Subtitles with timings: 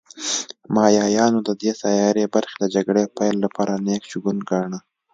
[0.73, 4.79] مایایانو د دې سیارې برخې د جګړې پیل لپاره نېک شګون گاڼه